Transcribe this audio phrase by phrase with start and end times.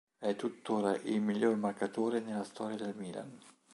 [0.17, 3.37] È tuttora il miglior marcatore nella storia del Milan.